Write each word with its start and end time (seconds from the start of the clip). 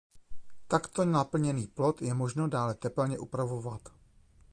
Takto 0.67 1.05
naplněný 1.05 1.67
plod 1.67 2.01
je 2.01 2.13
možno 2.13 2.47
dále 2.47 2.73
tepelně 2.75 3.19
upravovat. 3.19 3.81